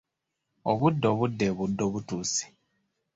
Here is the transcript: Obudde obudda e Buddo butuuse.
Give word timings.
Obudde 0.71 1.05
obudda 1.13 1.43
e 1.49 1.55
Buddo 1.57 1.83
butuuse. 1.93 2.45